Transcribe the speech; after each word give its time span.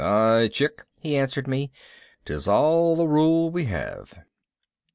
"Aye, 0.03 0.47
chick," 0.51 0.81
he 0.99 1.15
answered 1.15 1.47
me. 1.47 1.71
"'Tis 2.25 2.47
all 2.47 2.95
the 2.95 3.05
rule 3.07 3.51
we 3.51 3.65
have!" 3.65 4.15